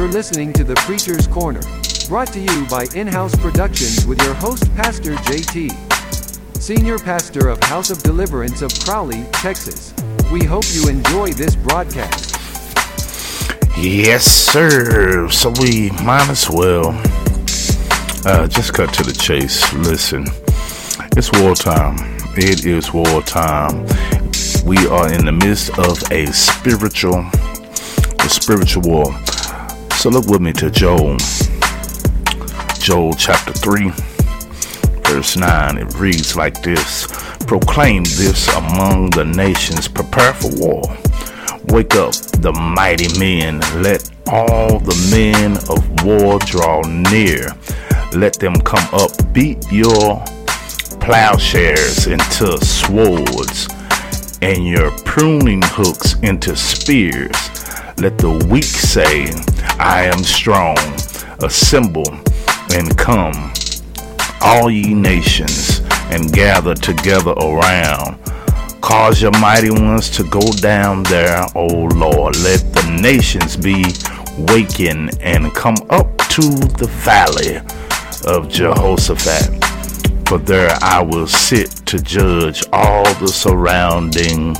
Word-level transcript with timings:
You're 0.00 0.08
listening 0.08 0.54
to 0.54 0.64
The 0.64 0.76
Preacher's 0.76 1.26
Corner, 1.26 1.60
brought 2.08 2.28
to 2.28 2.40
you 2.40 2.66
by 2.70 2.86
In 2.94 3.06
House 3.06 3.36
Productions 3.36 4.06
with 4.06 4.18
your 4.22 4.32
host, 4.32 4.74
Pastor 4.74 5.12
JT, 5.12 6.56
Senior 6.56 6.98
Pastor 6.98 7.50
of 7.50 7.62
House 7.64 7.90
of 7.90 8.02
Deliverance 8.02 8.62
of 8.62 8.72
Crowley, 8.80 9.26
Texas. 9.32 9.92
We 10.32 10.42
hope 10.42 10.64
you 10.72 10.88
enjoy 10.88 11.32
this 11.32 11.54
broadcast. 11.54 12.34
Yes, 13.76 14.24
sir. 14.24 15.28
So 15.28 15.52
we 15.60 15.90
might 16.02 16.30
as 16.30 16.48
well 16.48 16.98
uh, 18.24 18.48
just 18.48 18.72
cut 18.72 18.94
to 18.94 19.02
the 19.02 19.12
chase. 19.12 19.70
Listen, 19.74 20.24
it's 21.14 21.30
wartime. 21.38 21.96
It 22.38 22.64
is 22.64 22.90
wartime. 22.94 23.82
We 24.64 24.78
are 24.86 25.12
in 25.12 25.26
the 25.26 25.36
midst 25.38 25.78
of 25.78 26.02
a 26.10 26.24
spiritual, 26.32 27.18
a 28.18 28.28
spiritual 28.30 28.82
war. 28.84 29.29
So 30.00 30.08
look 30.08 30.28
with 30.28 30.40
me 30.40 30.54
to 30.54 30.70
Joel, 30.70 31.18
Joel 32.78 33.12
chapter 33.12 33.52
3, 33.52 33.90
verse 35.04 35.36
9. 35.36 35.76
It 35.76 35.94
reads 35.96 36.34
like 36.34 36.62
this 36.62 37.06
Proclaim 37.40 38.04
this 38.04 38.48
among 38.56 39.10
the 39.10 39.26
nations, 39.26 39.88
prepare 39.88 40.32
for 40.32 40.48
war. 40.56 40.82
Wake 41.66 41.96
up 41.96 42.14
the 42.40 42.50
mighty 42.50 43.18
men, 43.18 43.60
let 43.82 44.10
all 44.28 44.78
the 44.78 45.08
men 45.10 45.58
of 45.68 46.02
war 46.02 46.38
draw 46.38 46.80
near. 47.10 47.48
Let 48.18 48.38
them 48.40 48.54
come 48.54 48.88
up, 48.94 49.10
beat 49.34 49.70
your 49.70 50.24
plowshares 51.00 52.06
into 52.06 52.56
swords 52.64 53.68
and 54.40 54.66
your 54.66 54.92
pruning 55.04 55.60
hooks 55.62 56.14
into 56.20 56.56
spears. 56.56 57.36
Let 58.00 58.16
the 58.16 58.30
weak 58.48 58.64
say, 58.64 59.26
I 59.80 60.04
am 60.04 60.22
strong. 60.22 60.76
Assemble 61.42 62.12
and 62.74 62.96
come, 62.98 63.52
all 64.42 64.70
ye 64.70 64.92
nations, 64.92 65.80
and 66.10 66.30
gather 66.32 66.74
together 66.74 67.32
around. 67.32 68.18
Cause 68.82 69.22
your 69.22 69.32
mighty 69.40 69.70
ones 69.70 70.10
to 70.10 70.24
go 70.24 70.40
down 70.60 71.02
there, 71.04 71.46
O 71.54 71.66
Lord. 71.66 72.36
Let 72.38 72.60
the 72.74 72.98
nations 73.00 73.56
be 73.56 73.84
wakened 74.52 75.18
and 75.22 75.54
come 75.54 75.76
up 75.88 76.18
to 76.28 76.42
the 76.42 76.88
valley 77.02 77.56
of 78.26 78.48
Jehoshaphat. 78.50 79.64
For 80.28 80.38
there 80.38 80.76
I 80.82 81.02
will 81.02 81.26
sit 81.26 81.70
to 81.86 81.98
judge 81.98 82.62
all 82.72 83.04
the 83.14 83.28
surrounding 83.28 84.56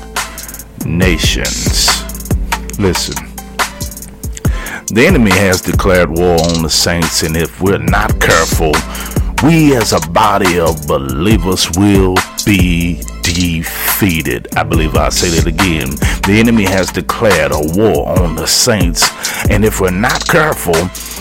nations. 0.86 1.89
Listen. 2.78 3.30
The 4.92 5.06
enemy 5.06 5.30
has 5.30 5.60
declared 5.60 6.10
war 6.10 6.34
on 6.34 6.62
the 6.62 6.69
saints, 6.69 7.22
and 7.22 7.36
if 7.36 7.60
we're 7.62 7.78
not 7.78 8.20
careful, 8.20 8.72
we 9.44 9.77
as 9.77 9.92
a 9.92 10.00
body 10.10 10.58
of 10.58 10.84
believers 10.88 11.70
will 11.77 12.16
be 12.44 13.00
defeated. 13.22 14.48
I 14.56 14.64
believe 14.64 14.96
I'll 14.96 15.12
say 15.12 15.28
that 15.28 15.46
again. 15.46 15.91
The 16.27 16.41
enemy 16.41 16.64
has 16.64 16.91
declared 16.91 17.52
a 17.52 17.61
war 17.78 18.08
on 18.18 18.34
the 18.34 18.46
saints, 18.46 19.08
and 19.48 19.64
if 19.64 19.80
we're 19.80 19.92
not 19.92 20.27
careful, 20.27 20.74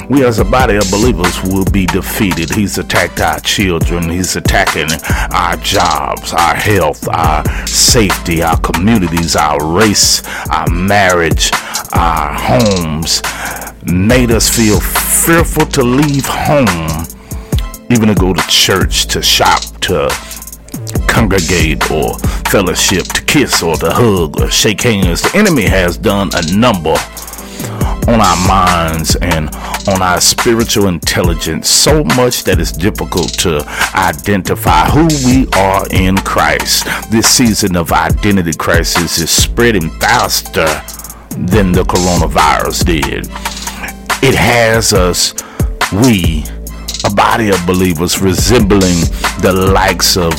we 0.09 0.25
as 0.25 0.39
a 0.39 0.45
body 0.45 0.77
of 0.77 0.89
believers 0.89 1.39
will 1.43 1.65
be 1.65 1.85
defeated. 1.85 2.49
He's 2.49 2.79
attacked 2.79 3.21
our 3.21 3.39
children, 3.41 4.09
he's 4.09 4.35
attacking 4.35 4.89
our 5.31 5.55
jobs, 5.57 6.33
our 6.33 6.55
health, 6.55 7.07
our 7.07 7.45
safety, 7.67 8.41
our 8.41 8.59
communities, 8.61 9.35
our 9.35 9.63
race, 9.63 10.23
our 10.49 10.67
marriage, 10.71 11.51
our 11.93 12.33
homes, 12.33 13.21
made 13.83 14.31
us 14.31 14.49
feel 14.49 14.79
fearful 14.79 15.65
to 15.67 15.83
leave 15.83 16.25
home, 16.25 17.05
even 17.89 18.07
to 18.07 18.15
go 18.15 18.33
to 18.33 18.41
church, 18.47 19.07
to 19.07 19.21
shop, 19.21 19.61
to 19.81 20.09
congregate 21.07 21.89
or 21.91 22.17
fellowship, 22.49 23.05
to 23.05 23.23
kiss 23.23 23.63
or 23.63 23.75
to 23.77 23.89
hug 23.91 24.39
or 24.39 24.49
shake 24.49 24.81
hands. 24.81 25.21
The 25.21 25.37
enemy 25.37 25.63
has 25.63 25.97
done 25.97 26.29
a 26.33 26.55
number 26.55 26.95
on 28.07 28.21
our 28.21 28.47
minds 28.47 29.15
and 29.17 29.49
on 29.87 30.01
our 30.01 30.19
spiritual 30.19 30.87
intelligence 30.87 31.69
so 31.69 32.03
much 32.15 32.43
that 32.43 32.59
it's 32.59 32.71
difficult 32.71 33.29
to 33.39 33.63
identify 33.95 34.85
who 34.89 35.07
we 35.25 35.47
are 35.55 35.85
in 35.91 36.17
Christ. 36.17 36.85
This 37.11 37.27
season 37.27 37.75
of 37.75 37.91
identity 37.91 38.53
crisis 38.53 39.19
is 39.19 39.29
spreading 39.29 39.89
faster 39.99 40.67
than 41.47 41.71
the 41.71 41.83
coronavirus 41.83 42.85
did. 42.85 43.27
It 44.21 44.35
has 44.35 44.93
us, 44.93 45.33
we, 45.91 46.43
a 47.05 47.09
body 47.13 47.49
of 47.49 47.65
believers 47.65 48.19
resembling 48.19 48.99
the 49.41 49.53
likes 49.73 50.17
of 50.17 50.33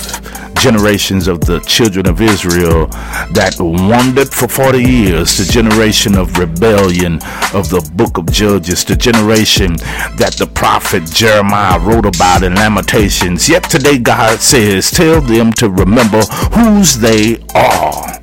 generations 0.61 1.27
of 1.27 1.41
the 1.41 1.59
children 1.61 2.06
of 2.06 2.21
Israel 2.21 2.87
that 3.33 3.56
wandered 3.59 4.28
for 4.28 4.47
40 4.47 4.83
years, 4.83 5.38
the 5.38 5.50
generation 5.50 6.15
of 6.19 6.37
rebellion 6.37 7.15
of 7.55 7.71
the 7.71 7.81
book 7.94 8.19
of 8.19 8.31
Judges, 8.31 8.84
the 8.84 8.94
generation 8.94 9.77
that 10.19 10.34
the 10.38 10.47
prophet 10.47 11.05
Jeremiah 11.06 11.78
wrote 11.78 12.05
about 12.05 12.43
in 12.43 12.55
Lamentations. 12.55 13.49
Yet 13.49 13.65
today 13.71 13.97
God 13.97 14.38
says, 14.41 14.91
Tell 14.91 15.22
them 15.22 15.53
to 15.55 15.71
remember 15.71 16.21
whose 16.53 16.99
they 16.99 17.43
are. 17.55 18.19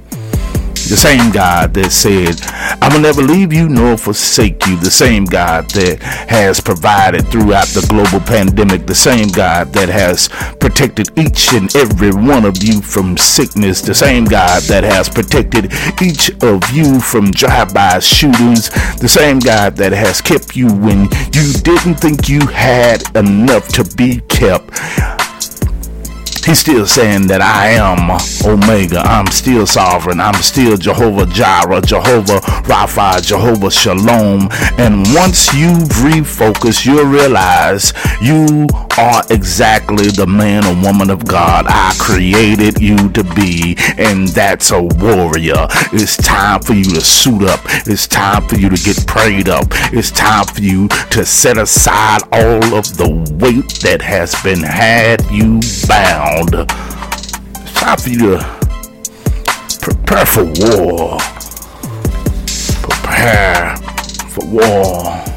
The 0.88 0.96
same 0.96 1.32
God 1.32 1.74
that 1.74 1.92
said, 1.92 2.40
I 2.82 2.90
will 2.92 3.02
never 3.02 3.22
leave 3.22 3.52
you 3.52 3.68
nor 3.68 3.98
forsake 3.98 4.66
you. 4.66 4.78
The 4.78 4.90
same 4.90 5.26
God 5.26 5.70
that 5.72 6.02
has 6.02 6.62
provided 6.62 7.28
throughout 7.28 7.68
the 7.68 7.86
global 7.90 8.26
pandemic. 8.26 8.88
The 8.88 8.96
same 8.96 9.28
God 9.28 9.74
that 9.74 9.90
has 9.90 10.30
protected 10.60 11.10
each 11.20 11.54
and 11.54 11.74
every 11.76 12.12
one 12.12 12.46
of 12.46 12.64
you 12.64 12.82
from 12.82 13.18
sickness. 13.18 13.82
The 13.82 13.94
same 13.94 14.26
God 14.26 14.64
that 14.64 14.84
has 14.86 15.10
protected 15.10 15.74
each 16.02 16.32
of 16.42 16.64
you 16.72 17.00
from 17.02 17.32
drive-by 17.32 18.00
shootings. 18.00 18.70
The 19.00 19.10
same 19.10 19.40
God 19.40 19.76
that 19.76 19.92
has 19.92 20.22
kept 20.22 20.56
you 20.56 20.68
when 20.68 21.10
you 21.34 21.54
didn't 21.62 21.96
think 21.96 22.30
you 22.30 22.40
had 22.48 23.04
enough 23.16 23.68
to 23.70 23.84
be 23.98 24.22
kept. 24.30 24.72
He's 26.48 26.60
still 26.60 26.88
saying 26.88 27.28
that 27.28 27.42
I 27.42 27.72
am 27.72 28.10
Omega. 28.48 29.00
I'm 29.00 29.28
still 29.28 29.68
sovereign. 29.68 30.22
I'm 30.22 30.42
still 30.42 30.78
Jehovah 30.78 31.26
Jireh, 31.26 31.82
Jehovah 31.82 32.40
Rapha, 32.64 33.22
Jehovah 33.22 33.70
Shalom. 33.70 34.48
And 34.78 35.06
once 35.14 35.54
you 35.54 35.72
refocus, 36.08 36.86
you'll 36.86 37.04
realize 37.04 37.92
you 38.22 38.66
are 38.98 39.24
exactly 39.30 40.08
the 40.08 40.26
man 40.26 40.66
or 40.66 40.76
woman 40.84 41.10
of 41.10 41.26
God 41.26 41.66
I 41.68 41.94
created 42.00 42.82
you 42.82 43.10
to 43.10 43.24
be. 43.36 43.76
And 43.98 44.28
that's 44.30 44.72
a 44.72 44.82
warrior. 44.82 45.68
It's 45.94 46.18
time 46.18 46.62
for 46.62 46.74
you 46.74 46.86
to 46.86 47.02
suit 47.02 47.44
up. 47.44 47.62
It's 47.86 48.08
time 48.08 48.48
for 48.48 48.56
you 48.56 48.70
to 48.70 48.84
get 48.84 49.06
prayed 49.08 49.50
up. 49.50 49.68
It's 49.94 50.12
time 50.12 50.46
for 50.46 50.62
you 50.62 50.88
to 51.12 51.26
set 51.26 51.58
aside 51.58 52.22
all 52.32 52.76
of 52.76 52.98
the 52.98 53.10
weight 53.40 53.70
that 53.82 54.02
has 54.02 54.36
been 54.44 54.64
had 54.64 55.24
you 55.32 55.60
bound. 55.88 56.54
It's 57.62 57.74
time 57.74 57.98
for 57.98 58.10
you 58.10 58.38
to 58.38 59.80
prepare 59.82 60.26
for 60.26 60.44
war. 60.44 61.18
Prepare 62.82 63.76
for 64.30 64.46
war. 64.48 65.37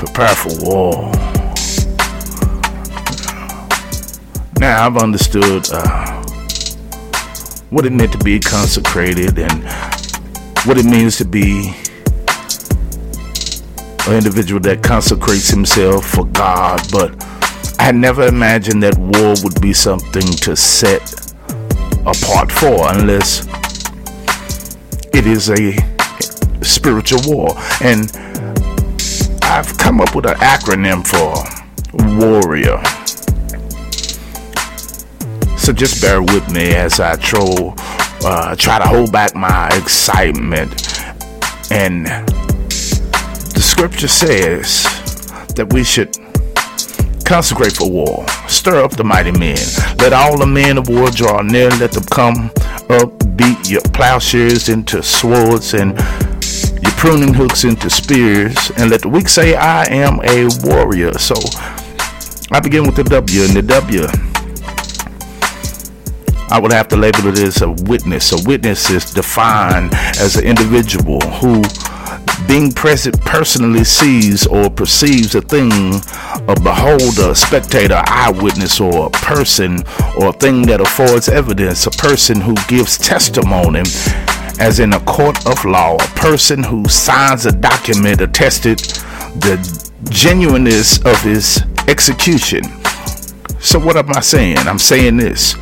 Prepare 0.00 0.34
for 0.34 0.64
war. 0.64 1.12
Now 4.58 4.86
I've 4.86 4.96
understood 4.96 5.66
uh, 5.70 6.22
what 7.68 7.84
it 7.84 7.92
meant 7.92 8.10
to 8.12 8.18
be 8.24 8.40
consecrated 8.40 9.38
and 9.38 9.62
what 10.64 10.78
it 10.78 10.86
means 10.86 11.18
to 11.18 11.26
be 11.26 11.74
an 14.08 14.16
individual 14.16 14.58
that 14.62 14.82
consecrates 14.82 15.50
himself 15.50 16.06
for 16.06 16.24
God, 16.24 16.80
but 16.90 17.14
I 17.78 17.92
never 17.92 18.26
imagined 18.26 18.82
that 18.82 18.96
war 18.96 19.34
would 19.44 19.60
be 19.60 19.74
something 19.74 20.22
to 20.22 20.56
set 20.56 21.02
apart 22.06 22.50
for 22.50 22.90
unless 22.94 23.46
it 25.12 25.26
is 25.26 25.50
a 25.50 25.76
spiritual 26.62 27.20
war. 27.26 27.54
And 27.82 28.10
I've 29.50 29.76
come 29.76 30.00
up 30.00 30.14
with 30.14 30.26
an 30.26 30.36
acronym 30.36 31.04
for 31.04 31.34
warrior. 32.20 32.78
So 35.58 35.72
just 35.72 36.00
bear 36.00 36.22
with 36.22 36.48
me 36.52 36.76
as 36.76 37.00
I 37.00 37.16
tro, 37.16 37.74
uh, 38.24 38.54
try 38.54 38.78
to 38.78 38.86
hold 38.86 39.10
back 39.10 39.34
my 39.34 39.66
excitement. 39.76 40.70
And 41.72 42.06
the 42.06 43.60
scripture 43.60 44.06
says 44.06 44.84
that 45.56 45.72
we 45.72 45.82
should 45.82 46.16
consecrate 47.24 47.72
for 47.72 47.90
war. 47.90 48.24
Stir 48.46 48.84
up 48.84 48.92
the 48.92 49.02
mighty 49.02 49.32
men. 49.32 49.58
Let 49.98 50.12
all 50.12 50.38
the 50.38 50.46
men 50.46 50.78
of 50.78 50.88
war 50.88 51.10
draw 51.10 51.42
near. 51.42 51.70
Let 51.70 51.90
them 51.90 52.04
come 52.04 52.52
up, 52.88 53.36
beat 53.36 53.68
your 53.68 53.82
plowshares 53.92 54.68
into 54.68 55.02
swords 55.02 55.74
and 55.74 55.98
pruning 57.00 57.32
hooks 57.32 57.64
into 57.64 57.88
spears, 57.88 58.70
and 58.76 58.90
let 58.90 59.00
the 59.00 59.08
weak 59.08 59.26
say, 59.26 59.54
I 59.54 59.84
am 59.84 60.20
a 60.22 60.50
warrior. 60.62 61.14
So 61.14 61.34
I 62.50 62.60
begin 62.60 62.84
with 62.84 62.94
the 62.94 63.04
W, 63.04 63.42
and 63.42 63.56
the 63.56 63.62
W, 63.62 64.02
I 66.50 66.60
would 66.60 66.72
have 66.72 66.88
to 66.88 66.98
label 66.98 67.28
it 67.28 67.38
as 67.38 67.62
a 67.62 67.70
witness. 67.70 68.32
A 68.32 68.46
witness 68.46 68.90
is 68.90 69.14
defined 69.14 69.94
as 70.20 70.36
an 70.36 70.44
individual 70.44 71.20
who 71.40 71.62
being 72.46 72.70
present 72.70 73.18
personally 73.22 73.84
sees 73.84 74.46
or 74.46 74.68
perceives 74.68 75.34
a 75.34 75.40
thing, 75.40 76.02
a 76.48 76.60
beholder, 76.60 77.30
a 77.30 77.34
spectator, 77.34 78.02
eyewitness, 78.08 78.78
or 78.78 79.06
a 79.06 79.10
person 79.10 79.78
or 80.18 80.28
a 80.28 80.32
thing 80.34 80.66
that 80.66 80.82
affords 80.82 81.30
evidence, 81.30 81.86
a 81.86 81.90
person 81.92 82.42
who 82.42 82.54
gives 82.68 82.98
testimony, 82.98 83.84
as 84.60 84.78
in 84.78 84.92
a 84.92 85.00
court 85.00 85.46
of 85.46 85.64
law, 85.64 85.96
a 85.96 86.08
person 86.16 86.62
who 86.62 86.86
signs 86.88 87.46
a 87.46 87.52
document 87.52 88.20
attested 88.20 88.78
the 89.40 89.90
genuineness 90.10 91.04
of 91.04 91.20
his 91.22 91.62
execution. 91.88 92.62
So, 93.58 93.78
what 93.78 93.96
am 93.96 94.10
I 94.10 94.20
saying? 94.20 94.58
I'm 94.58 94.78
saying 94.78 95.16
this 95.16 95.54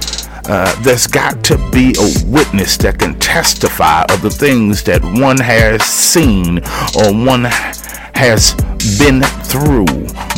uh, 0.49 0.75
there's 0.83 1.07
got 1.07 1.45
to 1.45 1.59
be 1.71 1.95
a 1.99 2.27
witness 2.27 2.79
that 2.79 2.99
can 2.99 3.19
testify 3.19 4.03
of 4.09 4.23
the 4.23 4.31
things 4.31 4.83
that 4.85 5.03
one 5.21 5.39
has 5.39 5.83
seen 5.85 6.59
or 6.97 7.13
one 7.13 7.45
has 8.15 8.55
been 8.99 9.21
through, 9.45 9.87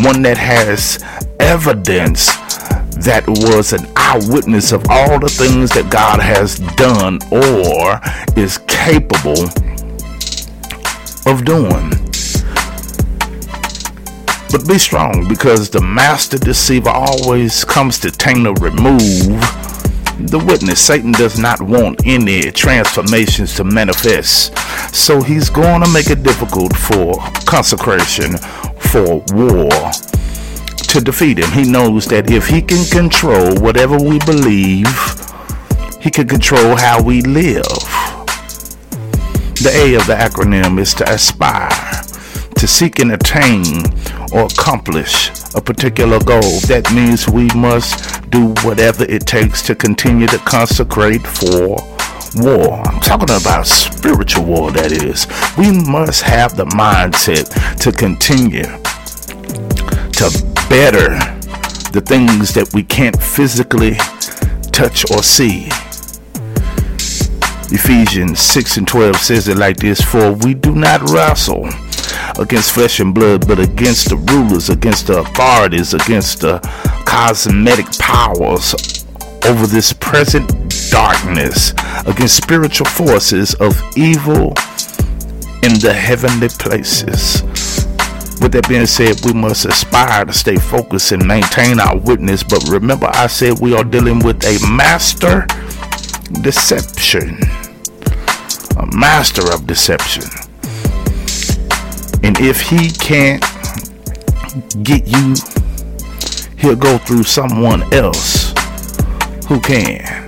one 0.05 0.21
that 0.23 0.37
has 0.37 1.03
evidence 1.39 2.27
that 3.05 3.23
was 3.27 3.73
an 3.73 3.87
eyewitness 4.11 4.73
of 4.73 4.85
all 4.91 5.21
the 5.21 5.29
things 5.29 5.71
that 5.71 5.89
God 5.89 6.19
has 6.21 6.59
done 6.75 7.21
or 7.31 8.01
is 8.37 8.59
capable 8.67 9.45
of 11.31 11.45
doing. 11.45 11.91
But 14.51 14.67
be 14.67 14.79
strong 14.79 15.29
because 15.29 15.71
the 15.71 15.81
master 15.81 16.39
deceiver 16.39 16.91
always 16.91 17.65
comes 17.65 18.01
to 18.01 18.11
taint 18.11 18.49
or 18.49 18.55
remove 18.55 19.39
the 20.29 20.43
witness. 20.45 20.81
Satan 20.81 21.13
does 21.13 21.39
not 21.39 21.63
want 21.63 22.05
any 22.05 22.51
transformations 22.51 23.55
to 23.55 23.65
manifest. 23.65 24.59
So 24.93 25.23
he's 25.23 25.49
going 25.51 25.83
to 25.83 25.89
make 25.89 26.11
it 26.11 26.25
difficult 26.25 26.77
for 26.77 27.15
consecration, 27.47 28.39
for 28.91 29.23
war 29.33 29.71
to 30.91 31.01
defeat 31.01 31.39
him. 31.39 31.51
He 31.53 31.71
knows 31.71 32.07
that 32.07 32.31
if 32.33 32.49
he 32.49 32.61
can 32.61 32.85
control 32.91 33.55
whatever 33.61 33.97
we 33.97 34.19
believe, 34.21 34.89
he 36.01 36.11
can 36.11 36.27
control 36.27 36.75
how 36.75 37.01
we 37.01 37.23
live. 37.23 37.63
The 39.63 39.71
A 39.73 39.95
of 39.95 40.07
the 40.07 40.15
acronym 40.15 40.81
is 40.81 40.93
to 40.95 41.09
aspire, 41.09 41.71
to 42.57 42.67
seek 42.67 42.99
and 42.99 43.13
attain 43.13 43.85
or 44.33 44.47
accomplish 44.47 45.31
a 45.55 45.61
particular 45.61 46.19
goal. 46.19 46.59
That 46.67 46.91
means 46.93 47.29
we 47.29 47.47
must 47.55 48.29
do 48.31 48.55
whatever 48.65 49.05
it 49.05 49.27
takes 49.27 49.63
to 49.63 49.77
continue 49.77 50.27
to 50.27 50.39
consecrate 50.39 51.25
for 51.25 51.77
war. 52.35 52.83
I'm 52.89 53.01
talking 53.01 53.31
about 53.31 53.69
spiritual 53.69 54.45
war, 54.45 54.73
that 54.73 54.91
is. 54.91 55.29
We 55.57 55.71
must 55.71 56.23
have 56.23 56.57
the 56.57 56.67
mindset 56.67 57.79
to 57.79 57.93
continue 57.93 58.65
to 60.15 60.60
better 60.71 61.19
the 61.91 62.01
things 62.01 62.55
that 62.55 62.73
we 62.73 62.85
can't 62.85 63.21
physically 63.21 63.95
touch 64.71 65.05
or 65.11 65.21
see. 65.21 65.67
Ephesians 67.75 68.39
6 68.39 68.77
and 68.77 68.87
12 68.87 69.17
says 69.17 69.49
it 69.49 69.57
like 69.57 69.79
this 69.79 70.01
For 70.01 70.33
we 70.33 70.55
do 70.55 70.73
not 70.73 71.11
wrestle 71.11 71.69
against 72.39 72.71
flesh 72.71 73.01
and 73.01 73.13
blood, 73.13 73.49
but 73.49 73.59
against 73.59 74.11
the 74.11 74.17
rulers, 74.17 74.71
against 74.71 75.09
the 75.09 75.19
authorities, 75.19 75.93
against 75.93 76.41
the 76.41 76.61
cosmetic 77.05 77.87
powers 77.99 79.05
over 79.47 79.67
this 79.67 79.93
present 79.93 80.49
darkness, 80.89 81.73
against 82.07 82.37
spiritual 82.37 82.87
forces 82.87 83.55
of 83.55 83.75
evil 83.97 84.55
in 85.65 85.75
the 85.83 85.93
heavenly 85.93 86.49
places. 86.49 87.43
With 88.41 88.53
that 88.53 88.67
being 88.69 88.87
said, 88.87 89.21
we 89.25 89.35
must 89.35 89.67
aspire 89.67 90.25
to 90.25 90.33
stay 90.33 90.57
focused 90.57 91.13
and 91.13 91.27
maintain 91.27 91.79
our 91.79 91.99
witness. 91.99 92.43
But 92.43 92.67
remember, 92.71 93.09
I 93.13 93.27
said 93.27 93.61
we 93.61 93.75
are 93.75 93.85
dealing 93.85 94.21
with 94.21 94.43
a 94.45 94.59
master 94.75 95.47
deception. 96.41 97.39
A 98.79 98.87
master 98.97 99.53
of 99.53 99.67
deception. 99.67 100.25
And 102.23 102.39
if 102.41 102.63
he 102.63 102.91
can't 102.91 103.45
get 104.83 105.07
you, 105.07 105.35
he'll 106.57 106.77
go 106.77 106.97
through 106.99 107.25
someone 107.25 107.83
else 107.93 108.55
who 109.47 109.61
can. 109.61 110.27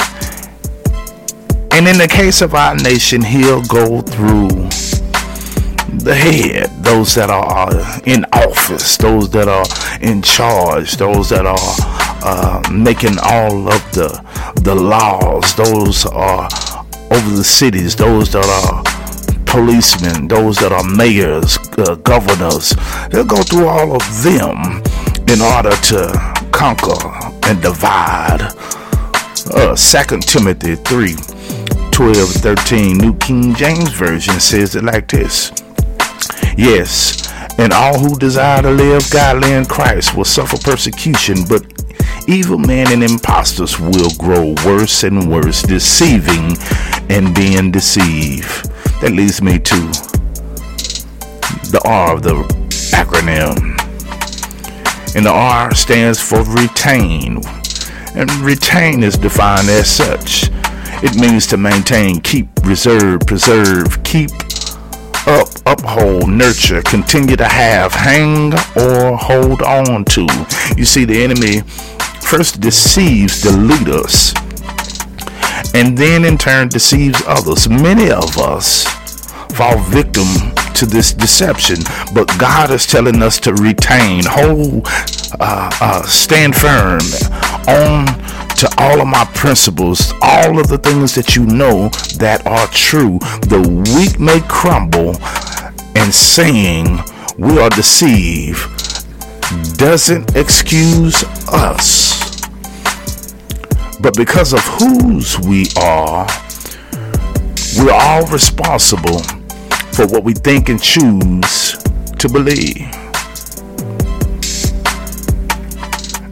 And 1.70 1.88
in 1.88 1.97
the 1.97 2.08
case 2.11 2.43
of 2.43 2.55
our 2.55 2.76
nation, 2.76 3.23
he'll 3.23 3.62
go 3.62 4.03
through 4.03 4.69
the 6.03 6.15
head, 6.15 6.71
those 6.83 7.15
that 7.15 7.31
are 7.31 7.71
in 8.05 8.25
office, 8.33 8.97
those 8.97 9.31
that 9.31 9.49
are 9.49 9.65
in 10.01 10.21
charge, 10.23 10.97
those 10.97 11.29
that 11.29 11.47
are 11.47 11.75
uh, 12.25 12.63
making 12.71 13.17
all 13.23 13.69
of 13.69 13.93
the 13.93 14.11
the 14.63 14.75
laws, 14.75 15.55
those 15.55 16.05
are 16.07 16.49
over 17.11 17.31
the 17.37 17.45
cities, 17.45 17.95
those 17.95 18.33
that 18.33 18.45
are 18.45 18.83
policemen, 19.47 20.29
those 20.29 20.57
that 20.59 20.73
are 20.73 20.85
mayors, 20.85 21.59
uh, 21.79 21.95
governors. 21.97 22.75
They'll 23.11 23.25
go 23.25 23.43
through 23.43 23.67
all 23.67 23.95
of 23.95 24.23
them 24.23 24.83
in 25.29 25.41
order 25.41 25.77
to 25.93 26.49
conquer 26.53 26.99
and 27.49 27.61
divide. 27.63 28.43
Uh, 29.55 29.77
2 29.77 30.19
Timothy 30.21 30.77
3 30.77 31.15
12 31.91 32.29
13, 32.29 32.99
New 32.99 33.15
King 33.19 33.55
James 33.55 33.91
Version 33.91 34.41
says 34.41 34.75
it 34.75 34.85
like 34.85 35.09
this 35.09 35.53
Yes, 36.57 37.33
and 37.59 37.73
all 37.73 37.99
who 37.99 38.19
desire 38.19 38.63
to 38.63 38.71
live 38.71 39.09
godly 39.11 39.53
in 39.53 39.65
Christ 39.65 40.17
will 40.17 40.25
suffer 40.25 40.59
persecution, 40.59 41.39
but 41.49 41.65
evil 42.29 42.59
men 42.59 42.93
and 42.93 43.03
impostors 43.03 43.81
will 43.81 44.11
grow 44.19 44.55
worse 44.65 45.03
and 45.05 45.31
worse, 45.31 45.63
deceiving 45.63 46.57
and 47.09 47.35
being 47.35 47.71
deceived. 47.71 48.71
That 49.01 49.13
leads 49.13 49.43
me 49.43 49.59
to 49.59 49.77
the 51.73 51.81
R 51.85 52.15
of 52.15 52.23
the 52.23 52.35
acronym. 52.93 53.56
And 55.15 55.27
the 55.27 55.32
R 55.32 55.75
stands 55.75 56.21
for 56.21 56.43
retain. 56.43 57.41
And 58.15 58.31
retain 58.41 59.03
is 59.03 59.17
defined 59.17 59.69
as 59.69 59.91
such. 59.91 60.51
It 61.03 61.17
means 61.17 61.47
to 61.49 61.56
maintain, 61.56 62.21
keep, 62.21 62.49
reserve, 62.65 63.21
preserve, 63.27 64.03
keep 64.05 64.31
up, 65.26 65.48
uphold, 65.67 66.29
nurture, 66.29 66.82
continue 66.82 67.36
to 67.36 67.46
have, 67.48 67.93
hang, 67.93 68.52
or 68.76 69.17
hold 69.17 69.62
on 69.62 70.05
to. 70.06 70.26
You 70.76 70.84
see, 70.84 71.05
the 71.05 71.22
enemy 71.22 71.60
first 72.20 72.60
deceives 72.60 73.43
the 73.43 73.52
leaders 73.52 74.32
and 75.74 75.96
then 75.96 76.24
in 76.24 76.36
turn 76.36 76.69
deceives 76.69 77.22
others. 77.26 77.69
Many 77.69 78.10
of 78.10 78.38
us 78.38 78.84
fall 79.56 79.79
victim 79.79 80.26
to 80.74 80.86
this 80.86 81.12
deception, 81.12 81.76
but 82.14 82.26
God 82.38 82.70
is 82.70 82.86
telling 82.86 83.22
us 83.22 83.38
to 83.41 83.55
retain, 83.55 84.22
hold, 84.26 84.86
uh, 85.41 85.70
uh, 85.81 86.02
stand 86.02 86.55
firm 86.55 87.00
on 87.69 88.06
to 88.63 88.73
all 88.79 89.01
of 89.01 89.09
my 89.09 89.25
principles, 89.35 90.13
all 90.23 90.61
of 90.61 90.69
the 90.69 90.79
things 90.79 91.17
that 91.17 91.35
you 91.35 91.45
know 91.45 91.89
that 92.19 92.47
are 92.47 92.69
true. 92.69 93.19
The 93.49 93.59
weak 93.97 94.21
may 94.21 94.41
crumble, 94.47 95.17
and 95.97 96.15
saying 96.15 97.01
we 97.37 97.59
are 97.59 97.71
deceived 97.71 98.61
doesn't 99.77 100.37
excuse 100.37 101.25
us. 101.49 102.41
But 104.01 104.17
because 104.17 104.53
of 104.53 104.61
whose 104.79 105.41
we 105.41 105.67
are, 105.77 106.29
we're 107.79 107.91
all 107.93 108.25
responsible 108.29 109.19
for 109.91 110.07
what 110.07 110.23
we 110.23 110.35
think 110.35 110.69
and 110.69 110.81
choose 110.81 111.83
to 112.17 112.29
believe. 112.29 112.79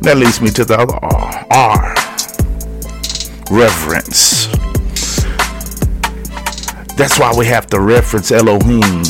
That 0.02 0.14
leads 0.16 0.40
me 0.40 0.50
to 0.50 0.64
the 0.64 0.78
other 0.78 0.94
R. 0.94 1.46
R. 1.50 1.99
Reverence. 3.50 4.46
That's 6.96 7.18
why 7.18 7.34
we 7.36 7.46
have 7.46 7.66
to 7.68 7.80
reference 7.80 8.30
Elohim. 8.30 9.02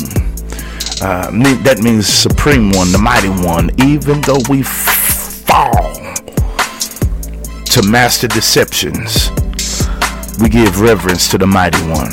Uh, 1.01 1.29
that 1.63 1.79
means 1.83 2.07
supreme 2.07 2.71
one, 2.71 2.91
the 2.91 2.97
mighty 2.97 3.29
one, 3.29 3.69
even 3.81 4.21
though 4.21 4.39
we 4.49 4.63
fall 4.63 5.93
to 7.65 7.81
master 7.89 8.27
deceptions, 8.27 9.29
we 10.41 10.49
give 10.49 10.79
reverence 10.81 11.27
to 11.29 11.37
the 11.37 11.47
mighty 11.47 11.81
one. 11.89 12.11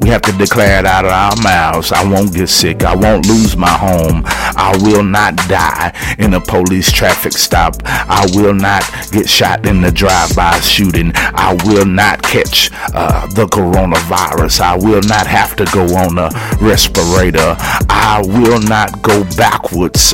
We 0.00 0.08
have 0.08 0.22
to 0.22 0.32
declare 0.32 0.78
it 0.78 0.86
out 0.86 1.04
of 1.04 1.10
our 1.12 1.36
mouths. 1.42 1.92
I 1.92 2.02
won't 2.08 2.34
get 2.34 2.48
sick. 2.48 2.82
I 2.84 2.96
won't 2.96 3.26
lose 3.26 3.56
my 3.56 3.68
home. 3.68 4.24
I 4.60 4.76
will 4.82 5.02
not 5.02 5.36
die 5.48 5.90
in 6.18 6.34
a 6.34 6.40
police 6.40 6.92
traffic 6.92 7.32
stop. 7.32 7.76
I 7.84 8.26
will 8.34 8.52
not 8.52 8.84
get 9.10 9.26
shot 9.26 9.66
in 9.66 9.80
the 9.80 9.90
drive-by 9.90 10.60
shooting. 10.60 11.12
I 11.14 11.56
will 11.64 11.86
not 11.86 12.22
catch 12.22 12.70
uh, 12.92 13.26
the 13.28 13.46
coronavirus. 13.46 14.60
I 14.60 14.76
will 14.76 15.00
not 15.08 15.26
have 15.26 15.56
to 15.56 15.64
go 15.72 15.84
on 15.96 16.18
a 16.18 16.28
respirator. 16.60 17.56
I 17.88 18.22
will 18.26 18.60
not 18.60 19.00
go 19.00 19.24
backwards 19.34 20.12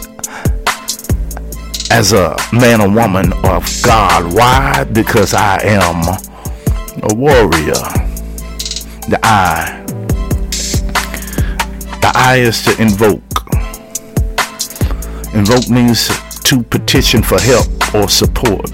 as 1.90 2.12
a 2.12 2.36
man 2.52 2.80
or 2.80 2.88
woman 2.88 3.32
of 3.44 3.66
God. 3.82 4.32
Why? 4.32 4.84
Because 4.84 5.34
I 5.34 5.58
am 5.62 6.06
a 7.02 7.14
warrior. 7.16 7.82
The 9.08 9.18
I. 9.24 9.82
The 12.00 12.12
I 12.14 12.36
is 12.36 12.62
to 12.62 12.80
invoke. 12.80 13.22
Invoke 15.34 15.68
means 15.68 16.08
to 16.44 16.62
petition 16.62 17.22
for 17.22 17.40
help 17.40 17.66
or 17.94 18.08
support, 18.08 18.66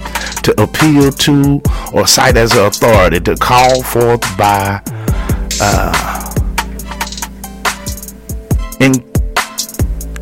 to 0.43 0.53
appeal 0.61 1.11
to 1.11 1.61
or 1.93 2.05
cite 2.05 2.37
as 2.37 2.51
an 2.53 2.65
authority, 2.65 3.19
to 3.19 3.35
call 3.35 3.81
forth 3.81 4.21
by 4.37 4.81
uh, 5.59 6.29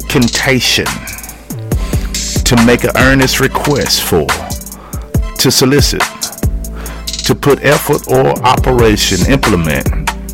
incantation, 0.04 0.86
to 2.46 2.64
make 2.66 2.84
an 2.84 2.92
earnest 2.98 3.40
request 3.40 4.04
for, 4.04 4.28
to 5.38 5.52
solicit, 5.52 6.02
to 7.26 7.36
put 7.36 7.62
effort 7.64 8.08
or 8.08 8.30
operation, 8.44 9.30
implement, 9.30 9.86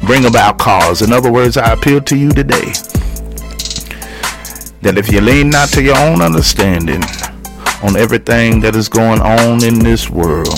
bring 0.05 0.25
about 0.25 0.59
cause. 0.59 1.01
In 1.01 1.11
other 1.11 1.31
words, 1.31 1.57
I 1.57 1.73
appeal 1.73 2.01
to 2.01 2.15
you 2.15 2.29
today 2.29 2.73
that 4.81 4.97
if 4.97 5.11
you 5.11 5.21
lean 5.21 5.49
not 5.49 5.69
to 5.69 5.81
your 5.81 5.97
own 5.97 6.21
understanding 6.21 7.03
on 7.83 7.95
everything 7.95 8.59
that 8.61 8.75
is 8.75 8.89
going 8.89 9.21
on 9.21 9.63
in 9.63 9.79
this 9.79 10.09
world, 10.09 10.55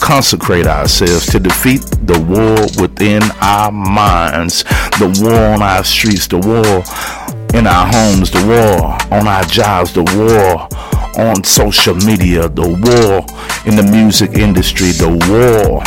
consecrate 0.00 0.66
ourselves 0.66 1.26
to 1.26 1.38
defeat 1.38 1.82
the 2.06 2.18
war 2.28 2.56
within 2.80 3.22
our 3.40 3.70
minds, 3.70 4.64
the 4.98 5.18
war 5.22 5.54
on 5.54 5.62
our 5.62 5.84
streets, 5.84 6.26
the 6.26 6.38
war 6.38 6.82
in 7.58 7.66
our 7.66 7.86
homes, 7.86 8.30
the 8.30 8.44
war 8.46 8.96
on 9.16 9.26
our 9.26 9.44
jobs, 9.44 9.92
the 9.92 10.02
war 10.16 10.68
on 11.24 11.42
social 11.44 11.94
media, 11.94 12.48
the 12.48 12.62
war 12.62 13.24
in 13.66 13.76
the 13.76 13.82
music 13.90 14.34
industry, 14.34 14.92
the 14.92 15.08
war 15.30 15.82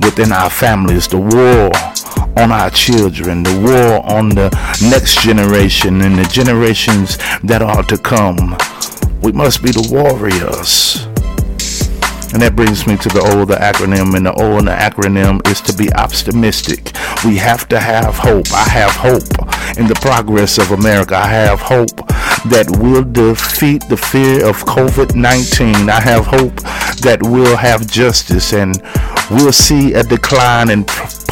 within 0.00 0.32
our 0.32 0.50
families, 0.50 1.06
the 1.08 1.18
war 1.18 1.70
on 2.36 2.52
our 2.52 2.70
children, 2.70 3.42
the 3.42 3.60
war 3.60 4.04
on 4.10 4.28
the 4.28 4.50
next 4.90 5.22
generation 5.22 6.02
and 6.02 6.18
the 6.18 6.24
generations 6.24 7.16
that 7.42 7.62
are 7.62 7.82
to 7.84 7.96
come. 7.96 8.56
We 9.22 9.32
must 9.32 9.62
be 9.62 9.70
the 9.70 9.88
warriors. 9.90 11.06
And 12.32 12.42
that 12.42 12.54
brings 12.56 12.86
me 12.86 12.96
to 12.98 13.08
the 13.08 13.20
O, 13.20 13.44
the 13.44 13.54
acronym, 13.54 14.14
and 14.14 14.26
the 14.26 14.34
O 14.34 14.58
in 14.58 14.66
the 14.66 14.72
acronym 14.72 15.46
is 15.48 15.60
to 15.62 15.72
be 15.74 15.92
optimistic. 15.94 16.92
We 17.24 17.36
have 17.36 17.68
to 17.68 17.80
have 17.80 18.16
hope. 18.16 18.52
I 18.52 18.68
have 18.68 18.90
hope 18.90 19.78
in 19.78 19.86
the 19.86 19.98
progress 20.02 20.58
of 20.58 20.72
America. 20.72 21.16
I 21.16 21.28
have 21.28 21.60
hope 21.60 21.96
that 22.50 22.66
we'll 22.78 23.04
defeat 23.04 23.88
the 23.88 23.96
fear 23.96 24.44
of 24.44 24.56
COVID 24.64 25.14
19. 25.14 25.88
I 25.88 26.00
have 26.00 26.26
hope 26.26 26.56
that 27.00 27.18
we'll 27.22 27.56
have 27.56 27.86
justice 27.86 28.52
and 28.52 28.82
we'll 29.30 29.52
see 29.52 29.94
a 29.94 30.02
decline 30.02 30.70
in 30.70 30.84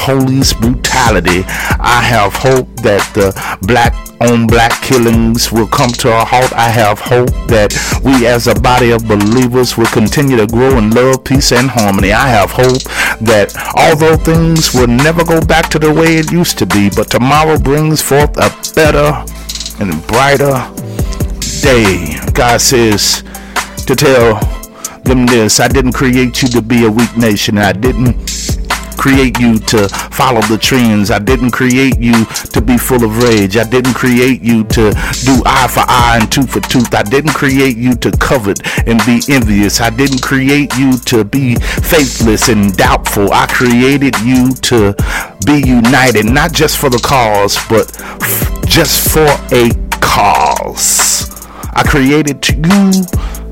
police 0.05 0.53
brutality. 0.53 1.45
I 1.81 2.03
have 2.05 2.35
hope 2.35 2.69
that 2.83 3.01
the 3.15 3.33
black 3.63 3.95
on 4.21 4.47
black 4.47 4.83
killings 4.83 5.51
will 5.51 5.67
come 5.67 5.91
to 6.05 6.09
a 6.09 6.25
halt. 6.25 6.53
I 6.53 6.69
have 6.69 7.01
hope 7.01 7.31
that 7.49 7.73
we 8.05 8.27
as 8.27 8.47
a 8.47 8.55
body 8.55 8.91
of 8.91 9.09
believers 9.09 9.79
will 9.79 9.87
continue 9.87 10.37
to 10.37 10.47
grow 10.47 10.77
in 10.77 10.91
love, 10.91 11.25
peace, 11.25 11.53
and 11.53 11.71
harmony. 11.71 12.13
I 12.13 12.29
have 12.29 12.51
hope 12.51 12.83
that 13.25 13.57
although 13.77 14.17
things 14.17 14.75
will 14.75 14.89
never 14.89 15.25
go 15.25 15.41
back 15.41 15.71
to 15.71 15.79
the 15.79 15.93
way 15.93 16.17
it 16.17 16.31
used 16.31 16.59
to 16.59 16.67
be, 16.67 16.91
but 16.91 17.11
tomorrow 17.11 17.59
brings 17.59 18.03
forth 18.03 18.37
a 18.37 18.53
better 18.75 19.25
and 19.81 20.07
brighter 20.07 20.53
day. 21.63 22.21
God 22.35 22.61
says 22.61 23.25
to 23.87 23.97
tell 23.97 24.39
them 25.05 25.25
this 25.27 25.61
I 25.61 25.69
didn't 25.69 25.93
create 25.93 26.43
you 26.43 26.49
to 26.49 26.61
be 26.61 26.85
a 26.85 26.91
weak 26.91 27.17
nation. 27.17 27.57
I 27.57 27.73
didn't 27.73 28.34
create 29.05 29.39
you 29.39 29.59
to 29.59 29.87
follow 30.11 30.41
the 30.49 30.57
trends. 30.57 31.11
I 31.11 31.19
didn't 31.19 31.51
create 31.51 31.99
you 32.01 32.25
to 32.25 32.63
be 32.63 32.79
full 32.79 33.05
of 33.05 33.23
rage. 33.23 33.59
I 33.59 33.65
didn't 33.65 33.93
create 33.93 34.41
you 34.41 34.65
to 34.65 34.93
do 35.29 35.43
eye 35.45 35.69
for 35.69 35.85
eye 35.87 36.21
and 36.23 36.33
tooth 36.33 36.51
for 36.53 36.61
tooth. 36.61 36.95
I 36.95 37.03
didn't 37.03 37.35
create 37.35 37.77
you 37.77 37.93
to 37.97 38.11
covet 38.13 38.61
and 38.89 38.99
be 39.05 39.21
envious. 39.29 39.83
I 39.83 39.91
didn't 39.91 40.23
create 40.23 40.75
you 40.79 40.97
to 41.13 41.23
be 41.23 41.57
faithless 41.57 42.49
and 42.49 42.75
doubtful. 42.79 43.31
I 43.31 43.47
created 43.47 44.19
you 44.21 44.55
to 44.73 44.95
be 45.45 45.61
united, 45.69 46.25
not 46.25 46.55
just 46.55 46.79
for 46.79 46.89
the 46.89 47.03
cause, 47.05 47.59
but 47.69 47.93
just 48.67 49.13
for 49.13 49.29
a 49.53 49.69
cause. 50.01 51.45
I 51.75 51.83
created 51.87 52.49
you 52.49 53.05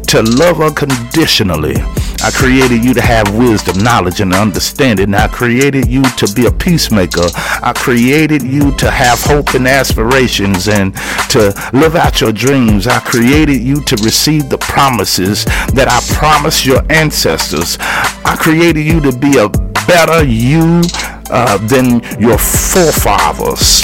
to 0.06 0.22
love 0.22 0.62
unconditionally. 0.62 1.76
I 2.24 2.30
created 2.30 2.84
you 2.84 2.94
to 2.94 3.00
have 3.00 3.34
wisdom, 3.36 3.82
knowledge, 3.82 4.20
and 4.20 4.32
understanding. 4.32 5.12
I 5.12 5.26
created 5.26 5.88
you 5.88 6.02
to 6.02 6.32
be 6.34 6.46
a 6.46 6.52
peacemaker. 6.52 7.26
I 7.34 7.72
created 7.74 8.42
you 8.42 8.70
to 8.76 8.90
have 8.90 9.20
hope 9.20 9.54
and 9.54 9.66
aspirations 9.66 10.68
and 10.68 10.94
to 11.30 11.52
live 11.72 11.96
out 11.96 12.20
your 12.20 12.32
dreams. 12.32 12.86
I 12.86 13.00
created 13.00 13.60
you 13.60 13.82
to 13.82 13.96
receive 14.04 14.48
the 14.50 14.58
promises 14.58 15.44
that 15.74 15.88
I 15.88 16.00
promised 16.16 16.64
your 16.64 16.80
ancestors. 16.92 17.76
I 17.80 18.36
created 18.38 18.82
you 18.82 19.00
to 19.00 19.16
be 19.18 19.38
a 19.38 19.48
better 19.86 20.24
you 20.24 20.82
uh, 21.30 21.58
than 21.66 22.02
your 22.20 22.38
forefathers 22.38 23.82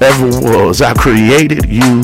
ever 0.00 0.28
was. 0.40 0.80
I 0.80 0.94
created 0.94 1.66
you 1.66 2.02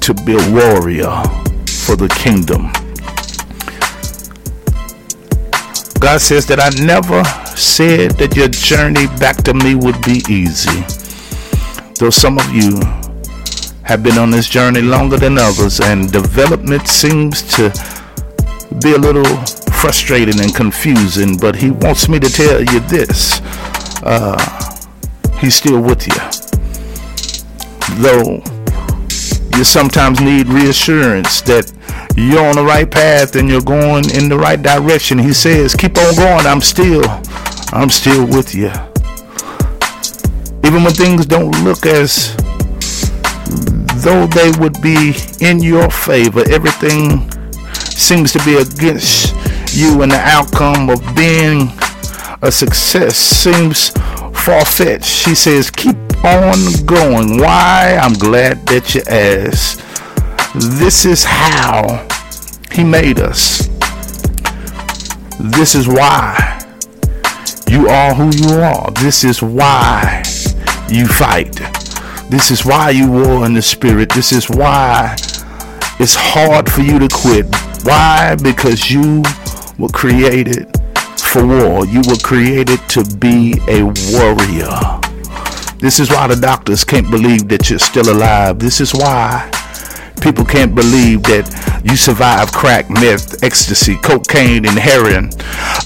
to 0.00 0.14
be 0.24 0.34
a 0.34 0.52
warrior 0.52 1.22
for 1.66 1.96
the 1.96 2.08
kingdom. 2.14 2.70
God 6.00 6.20
says 6.20 6.46
that 6.46 6.60
I 6.60 6.70
never 6.84 7.24
said 7.56 8.12
that 8.18 8.36
your 8.36 8.48
journey 8.48 9.06
back 9.18 9.36
to 9.44 9.54
me 9.54 9.74
would 9.74 10.00
be 10.02 10.22
easy. 10.30 10.84
Though 11.98 12.10
some 12.10 12.38
of 12.38 12.48
you 12.54 12.78
have 13.82 14.02
been 14.02 14.16
on 14.16 14.30
this 14.30 14.48
journey 14.48 14.82
longer 14.82 15.16
than 15.16 15.38
others, 15.38 15.80
and 15.80 16.10
development 16.12 16.86
seems 16.86 17.42
to 17.56 17.70
be 18.80 18.92
a 18.92 18.98
little 18.98 19.24
frustrating 19.80 20.40
and 20.40 20.54
confusing, 20.54 21.36
but 21.36 21.56
He 21.56 21.70
wants 21.70 22.08
me 22.08 22.20
to 22.20 22.28
tell 22.28 22.60
you 22.60 22.80
this 22.80 23.40
uh, 24.04 24.38
He's 25.40 25.56
still 25.56 25.80
with 25.80 26.06
you. 26.06 26.20
Though 28.02 28.42
you 29.56 29.64
sometimes 29.64 30.20
need 30.20 30.46
reassurance 30.46 31.40
that 31.42 31.72
you're 32.18 32.44
on 32.44 32.56
the 32.56 32.64
right 32.64 32.90
path 32.90 33.36
and 33.36 33.48
you're 33.48 33.62
going 33.62 34.10
in 34.10 34.28
the 34.28 34.36
right 34.36 34.60
direction. 34.60 35.18
He 35.18 35.32
says, 35.32 35.74
keep 35.74 35.96
on 35.98 36.14
going. 36.16 36.46
I'm 36.46 36.60
still, 36.60 37.04
I'm 37.72 37.90
still 37.90 38.26
with 38.26 38.54
you. 38.54 38.70
Even 40.64 40.82
when 40.82 40.92
things 40.92 41.26
don't 41.26 41.52
look 41.64 41.86
as 41.86 42.36
though 44.02 44.26
they 44.26 44.50
would 44.58 44.80
be 44.82 45.14
in 45.40 45.62
your 45.62 45.90
favor, 45.90 46.44
everything 46.50 47.30
seems 47.84 48.32
to 48.32 48.44
be 48.44 48.56
against 48.56 49.34
you 49.74 50.02
and 50.02 50.12
the 50.12 50.20
outcome 50.20 50.90
of 50.90 51.00
being 51.14 51.70
a 52.42 52.50
success 52.50 53.16
seems 53.16 53.90
far-fetched. 54.44 55.26
He 55.26 55.34
says, 55.34 55.70
keep 55.70 55.96
on 56.24 56.84
going. 56.84 57.38
Why? 57.38 57.98
I'm 58.00 58.14
glad 58.14 58.66
that 58.66 58.94
you 58.94 59.02
asked. 59.08 59.84
This 60.54 61.04
is 61.04 61.24
how 61.24 62.06
He 62.72 62.82
made 62.82 63.20
us. 63.20 63.66
This 65.38 65.74
is 65.74 65.86
why 65.86 66.64
you 67.68 67.88
are 67.88 68.14
who 68.14 68.30
you 68.34 68.54
are. 68.60 68.90
This 68.92 69.24
is 69.24 69.42
why 69.42 70.22
you 70.88 71.06
fight. 71.06 71.60
This 72.30 72.50
is 72.50 72.64
why 72.64 72.90
you 72.90 73.10
war 73.10 73.44
in 73.44 73.52
the 73.52 73.60
spirit. 73.60 74.08
This 74.08 74.32
is 74.32 74.48
why 74.48 75.16
it's 76.00 76.14
hard 76.14 76.70
for 76.70 76.80
you 76.80 76.98
to 76.98 77.08
quit. 77.08 77.46
Why? 77.84 78.34
Because 78.42 78.90
you 78.90 79.22
were 79.78 79.88
created 79.88 80.66
for 81.18 81.46
war. 81.46 81.86
You 81.86 82.00
were 82.08 82.16
created 82.22 82.80
to 82.88 83.04
be 83.16 83.60
a 83.68 83.82
warrior. 84.12 85.00
This 85.78 86.00
is 86.00 86.10
why 86.10 86.26
the 86.26 86.38
doctors 86.40 86.84
can't 86.84 87.10
believe 87.10 87.48
that 87.48 87.68
you're 87.68 87.78
still 87.78 88.10
alive. 88.10 88.58
This 88.58 88.80
is 88.80 88.94
why 88.94 89.50
People 90.20 90.44
can't 90.44 90.74
believe 90.74 91.22
that 91.24 91.80
you 91.84 91.96
survived 91.96 92.52
crack, 92.52 92.90
meth, 92.90 93.42
ecstasy, 93.42 93.96
cocaine, 93.96 94.66
and 94.66 94.78
heroin. 94.78 95.30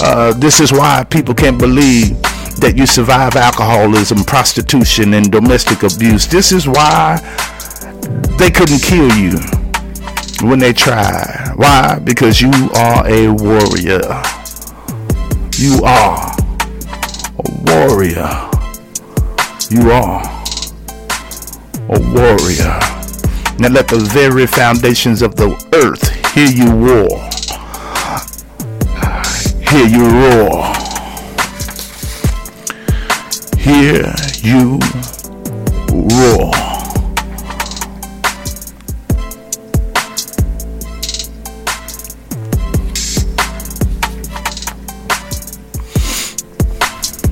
Uh, 0.00 0.32
this 0.32 0.60
is 0.60 0.72
why 0.72 1.04
people 1.04 1.34
can't 1.34 1.58
believe 1.58 2.20
that 2.60 2.74
you 2.76 2.86
survive 2.86 3.36
alcoholism, 3.36 4.24
prostitution, 4.24 5.14
and 5.14 5.30
domestic 5.30 5.82
abuse. 5.82 6.26
This 6.26 6.52
is 6.52 6.68
why 6.68 7.18
they 8.38 8.50
couldn't 8.50 8.82
kill 8.82 9.10
you 9.16 9.38
when 10.48 10.58
they 10.58 10.72
tried. 10.72 11.52
Why? 11.56 11.98
Because 11.98 12.40
you 12.40 12.50
are 12.74 13.06
a 13.06 13.28
warrior. 13.28 14.02
You 15.58 15.84
are 15.84 16.32
a 17.38 17.52
warrior. 17.66 18.48
You 19.70 19.90
are 19.90 20.22
a 21.88 22.00
warrior. 22.12 22.91
Now 23.62 23.68
let 23.68 23.86
the 23.86 23.98
very 23.98 24.44
foundations 24.48 25.22
of 25.22 25.36
the 25.36 25.50
earth 25.72 26.10
hear 26.34 26.50
you 26.50 26.68
roar. 26.72 27.06
Hear 29.70 29.86
you 29.86 30.04
roar. 30.18 30.72
Hear 33.56 34.12
you 34.42 34.80
roar. 35.92 36.50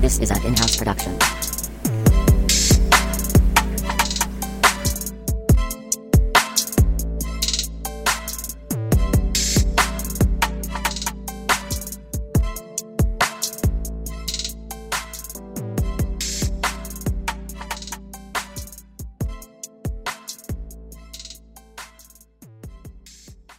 This 0.00 0.20
is 0.20 0.30
an 0.30 0.46
in-house 0.46 0.76
production. 0.76 1.19